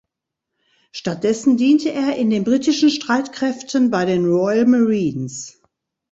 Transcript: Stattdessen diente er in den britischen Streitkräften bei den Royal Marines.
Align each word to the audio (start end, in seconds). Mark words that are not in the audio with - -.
Stattdessen 0.93 1.57
diente 1.57 1.91
er 1.91 2.15
in 2.15 2.31
den 2.31 2.43
britischen 2.43 2.89
Streitkräften 2.89 3.91
bei 3.91 4.03
den 4.05 4.25
Royal 4.25 4.65
Marines. 4.65 5.61